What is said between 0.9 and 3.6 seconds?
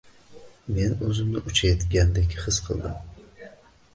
o`zimni uchayotgandek his qildim